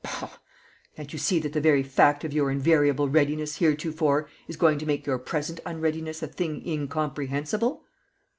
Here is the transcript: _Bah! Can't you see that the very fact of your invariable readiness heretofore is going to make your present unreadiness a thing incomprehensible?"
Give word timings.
_Bah! 0.21 0.29
Can't 0.95 1.13
you 1.13 1.19
see 1.19 1.37
that 1.41 1.53
the 1.53 1.61
very 1.61 1.83
fact 1.83 2.23
of 2.23 2.33
your 2.33 2.49
invariable 2.49 3.07
readiness 3.07 3.57
heretofore 3.57 4.27
is 4.47 4.55
going 4.55 4.79
to 4.79 4.87
make 4.87 5.05
your 5.05 5.19
present 5.19 5.59
unreadiness 5.63 6.23
a 6.23 6.27
thing 6.27 6.67
incomprehensible?" 6.67 7.83